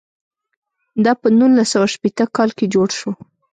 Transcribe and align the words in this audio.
دا 1.03 1.11
په 1.21 1.27
نولس 1.37 1.67
سوه 1.73 1.87
شپېته 1.93 2.25
کال 2.35 2.49
کې 2.57 2.65
جوړ 2.73 2.89
شو. 2.99 3.11